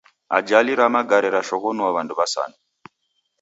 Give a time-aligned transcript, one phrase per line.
[0.37, 2.55] Ajali ra magare rashoghonue w'andu w'asanu.